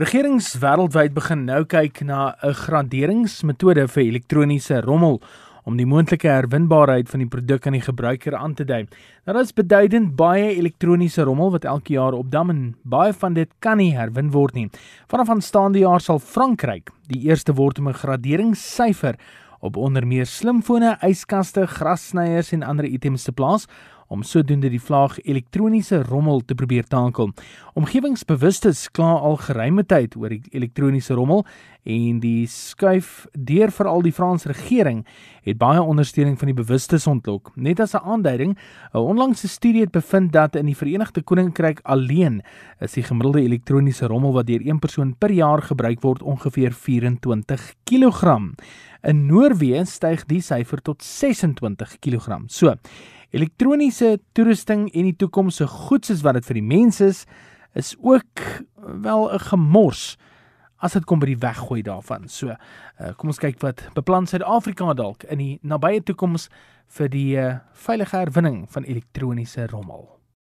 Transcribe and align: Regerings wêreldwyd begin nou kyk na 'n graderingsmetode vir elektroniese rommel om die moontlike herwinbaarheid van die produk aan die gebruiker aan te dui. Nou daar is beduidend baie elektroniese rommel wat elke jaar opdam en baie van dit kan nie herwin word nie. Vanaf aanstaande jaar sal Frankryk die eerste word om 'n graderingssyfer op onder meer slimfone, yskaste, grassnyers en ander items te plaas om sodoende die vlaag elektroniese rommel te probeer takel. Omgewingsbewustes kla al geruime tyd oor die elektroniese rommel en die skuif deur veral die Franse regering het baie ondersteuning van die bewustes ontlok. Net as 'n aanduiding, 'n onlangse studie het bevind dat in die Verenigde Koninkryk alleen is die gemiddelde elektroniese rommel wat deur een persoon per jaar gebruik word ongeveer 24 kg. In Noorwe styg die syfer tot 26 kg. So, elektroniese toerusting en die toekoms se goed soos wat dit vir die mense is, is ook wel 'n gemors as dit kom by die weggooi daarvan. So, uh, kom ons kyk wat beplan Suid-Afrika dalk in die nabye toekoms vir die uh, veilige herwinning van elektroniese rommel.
Regerings 0.00 0.54
wêreldwyd 0.56 1.12
begin 1.12 1.42
nou 1.44 1.58
kyk 1.68 1.98
na 2.08 2.32
'n 2.40 2.54
graderingsmetode 2.56 3.84
vir 3.86 4.02
elektroniese 4.02 4.80
rommel 4.80 5.20
om 5.66 5.76
die 5.76 5.84
moontlike 5.84 6.24
herwinbaarheid 6.24 7.08
van 7.10 7.20
die 7.20 7.28
produk 7.28 7.66
aan 7.66 7.76
die 7.76 7.84
gebruiker 7.84 8.34
aan 8.34 8.54
te 8.54 8.64
dui. 8.64 8.88
Nou 9.26 9.34
daar 9.34 9.42
is 9.42 9.52
beduidend 9.52 10.16
baie 10.16 10.56
elektroniese 10.56 11.22
rommel 11.22 11.50
wat 11.50 11.64
elke 11.64 11.92
jaar 11.92 12.14
opdam 12.14 12.50
en 12.50 12.74
baie 12.82 13.12
van 13.12 13.34
dit 13.34 13.50
kan 13.58 13.76
nie 13.76 13.92
herwin 13.92 14.30
word 14.30 14.54
nie. 14.54 14.70
Vanaf 15.06 15.28
aanstaande 15.28 15.80
jaar 15.80 16.00
sal 16.00 16.18
Frankryk 16.18 16.88
die 17.08 17.28
eerste 17.28 17.52
word 17.52 17.78
om 17.78 17.88
'n 17.88 18.00
graderingssyfer 18.00 19.16
op 19.60 19.76
onder 19.76 20.06
meer 20.06 20.26
slimfone, 20.26 20.96
yskaste, 21.02 21.66
grassnyers 21.66 22.52
en 22.52 22.62
ander 22.62 22.86
items 22.86 23.24
te 23.24 23.32
plaas 23.32 23.66
om 24.10 24.24
sodoende 24.26 24.68
die 24.72 24.82
vlaag 24.82 25.18
elektroniese 25.22 26.02
rommel 26.02 26.42
te 26.42 26.56
probeer 26.58 26.86
takel. 26.90 27.30
Omgewingsbewustes 27.78 28.88
kla 28.90 29.12
al 29.22 29.38
geruime 29.38 29.84
tyd 29.86 30.16
oor 30.18 30.34
die 30.34 30.42
elektroniese 30.50 31.14
rommel 31.14 31.44
en 31.88 32.18
die 32.20 32.44
skuif 32.50 33.28
deur 33.32 33.70
veral 33.72 34.02
die 34.04 34.12
Franse 34.12 34.50
regering 34.50 35.04
het 35.46 35.56
baie 35.58 35.80
ondersteuning 35.80 36.36
van 36.38 36.50
die 36.50 36.58
bewustes 36.58 37.06
ontlok. 37.08 37.52
Net 37.56 37.80
as 37.80 37.94
'n 37.94 38.04
aanduiding, 38.04 38.58
'n 38.92 38.98
onlangse 38.98 39.48
studie 39.48 39.80
het 39.80 39.92
bevind 39.92 40.32
dat 40.32 40.56
in 40.56 40.66
die 40.66 40.76
Verenigde 40.76 41.22
Koninkryk 41.22 41.80
alleen 41.82 42.42
is 42.80 42.92
die 42.92 43.02
gemiddelde 43.02 43.42
elektroniese 43.42 44.06
rommel 44.06 44.32
wat 44.32 44.46
deur 44.46 44.66
een 44.66 44.78
persoon 44.78 45.14
per 45.18 45.30
jaar 45.30 45.62
gebruik 45.62 46.00
word 46.00 46.22
ongeveer 46.22 46.72
24 46.72 47.74
kg. 47.84 48.54
In 49.02 49.26
Noorwe 49.26 49.84
styg 49.84 50.26
die 50.26 50.40
syfer 50.40 50.82
tot 50.82 51.02
26 51.02 51.98
kg. 51.98 52.42
So, 52.46 52.74
elektroniese 53.30 54.18
toerusting 54.32 54.88
en 54.94 55.08
die 55.10 55.16
toekoms 55.16 55.60
se 55.60 55.66
goed 55.66 56.06
soos 56.06 56.24
wat 56.26 56.34
dit 56.34 56.44
vir 56.44 56.54
die 56.54 56.66
mense 56.66 57.06
is, 57.06 57.24
is 57.78 57.94
ook 57.98 58.64
wel 58.76 59.30
'n 59.32 59.38
gemors 59.38 60.16
as 60.78 60.92
dit 60.92 61.04
kom 61.04 61.20
by 61.20 61.26
die 61.26 61.40
weggooi 61.40 61.82
daarvan. 61.82 62.28
So, 62.28 62.48
uh, 62.48 63.12
kom 63.16 63.28
ons 63.28 63.38
kyk 63.38 63.60
wat 63.60 63.82
beplan 63.94 64.26
Suid-Afrika 64.26 64.94
dalk 64.94 65.24
in 65.24 65.38
die 65.38 65.58
nabye 65.62 66.00
toekoms 66.00 66.48
vir 66.88 67.08
die 67.08 67.36
uh, 67.36 67.58
veilige 67.72 68.16
herwinning 68.16 68.64
van 68.70 68.84
elektroniese 68.84 69.66
rommel. 69.66 70.19